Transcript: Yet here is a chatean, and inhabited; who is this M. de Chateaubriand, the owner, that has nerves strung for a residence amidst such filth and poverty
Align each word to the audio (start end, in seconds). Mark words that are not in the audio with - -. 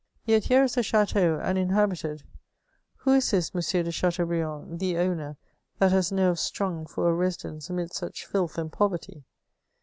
Yet 0.25 0.45
here 0.45 0.63
is 0.63 0.75
a 0.77 0.81
chatean, 0.81 1.39
and 1.41 1.59
inhabited; 1.59 2.23
who 2.95 3.11
is 3.13 3.29
this 3.29 3.51
M. 3.53 3.61
de 3.83 3.91
Chateaubriand, 3.91 4.79
the 4.79 4.97
owner, 4.97 5.37
that 5.77 5.91
has 5.91 6.11
nerves 6.11 6.41
strung 6.41 6.87
for 6.87 7.07
a 7.07 7.13
residence 7.13 7.69
amidst 7.69 7.97
such 7.97 8.25
filth 8.25 8.57
and 8.57 8.71
poverty 8.71 9.25